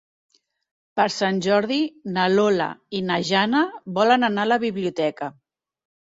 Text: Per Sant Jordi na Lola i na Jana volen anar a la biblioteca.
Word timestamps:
Per 0.99 1.03
Sant 1.15 1.41
Jordi 1.45 1.75
na 2.15 2.23
Lola 2.35 2.69
i 2.99 3.01
na 3.09 3.17
Jana 3.27 3.61
volen 3.99 4.29
anar 4.29 4.47
a 4.49 4.51
la 4.53 4.57
biblioteca. 4.65 5.29